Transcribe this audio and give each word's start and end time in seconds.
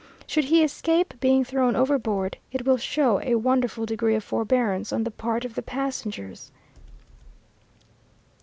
Should 0.25 0.45
he 0.45 0.63
escape 0.63 1.13
being 1.19 1.45
thrown 1.45 1.75
overboard, 1.75 2.37
it 2.51 2.65
will 2.65 2.77
show 2.77 3.21
a 3.21 3.35
wonderful 3.35 3.85
degree 3.85 4.15
of 4.15 4.23
forbearance 4.23 4.91
on 4.91 5.03
the 5.03 5.11
part 5.11 5.45
of 5.45 5.53
the 5.53 5.61
passengers. 5.61 6.51